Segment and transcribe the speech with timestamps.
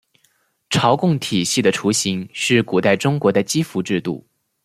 [0.71, 4.25] 朝贡体系的雏形是古代中国的畿服制度。